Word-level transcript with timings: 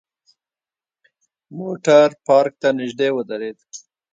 موټر 1.57 2.07
پارک 2.25 2.53
ته 2.61 2.69
نژدې 2.79 3.09
ودرید. 3.13 3.57